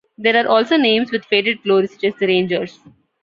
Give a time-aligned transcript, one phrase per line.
[0.17, 2.79] There are also names with faded glory such as the Rangers.